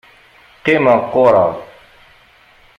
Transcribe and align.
Qqimeɣ, 0.57 0.99
qqureɣ. 1.11 1.51